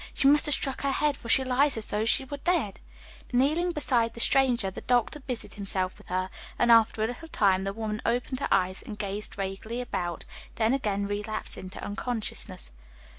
She 0.15 0.27
must 0.27 0.47
have 0.47 0.55
struck 0.55 0.81
her 0.81 0.91
head, 0.93 1.15
for 1.15 1.29
she 1.29 1.43
lies 1.43 1.77
as 1.77 1.85
though 1.85 2.05
she 2.05 2.25
were 2.25 2.37
dead." 2.37 2.79
Kneeling 3.31 3.71
beside 3.71 4.15
the 4.15 4.19
stranger, 4.19 4.71
the 4.71 4.81
doctor 4.81 5.19
busied 5.19 5.53
himself 5.53 5.95
with 5.99 6.07
her, 6.07 6.31
and 6.57 6.71
after 6.71 7.03
a 7.03 7.07
little 7.07 7.27
time 7.27 7.65
the 7.65 7.71
woman 7.73 8.01
opened 8.03 8.39
her 8.39 8.47
eyes 8.49 8.81
and 8.81 8.97
gazed 8.97 9.35
vaguely 9.35 9.79
about, 9.79 10.25
then 10.55 10.73
again 10.73 11.05
relapsed 11.05 11.55
into 11.55 11.77
unconsciousness. 11.85 12.71